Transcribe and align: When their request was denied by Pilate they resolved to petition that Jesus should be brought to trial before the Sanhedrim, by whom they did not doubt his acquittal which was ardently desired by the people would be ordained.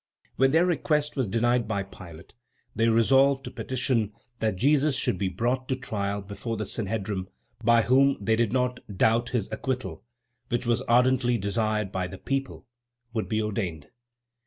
When 0.35 0.49
their 0.49 0.65
request 0.65 1.15
was 1.15 1.27
denied 1.27 1.67
by 1.67 1.83
Pilate 1.83 2.33
they 2.75 2.89
resolved 2.89 3.43
to 3.43 3.51
petition 3.51 4.13
that 4.39 4.55
Jesus 4.55 4.95
should 4.95 5.19
be 5.19 5.29
brought 5.29 5.67
to 5.67 5.75
trial 5.75 6.23
before 6.23 6.57
the 6.57 6.65
Sanhedrim, 6.65 7.27
by 7.63 7.83
whom 7.83 8.17
they 8.19 8.35
did 8.35 8.51
not 8.51 8.79
doubt 8.97 9.29
his 9.29 9.47
acquittal 9.51 10.03
which 10.49 10.65
was 10.65 10.81
ardently 10.87 11.37
desired 11.37 11.91
by 11.91 12.07
the 12.07 12.17
people 12.17 12.65
would 13.13 13.29
be 13.29 13.43
ordained. 13.43 13.89